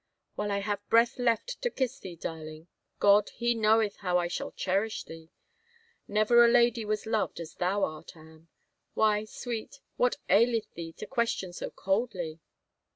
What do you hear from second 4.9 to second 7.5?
thee. Never a lady was loved